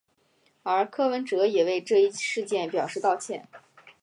[0.63, 3.47] 而柯文哲也为这一事件表示道歉。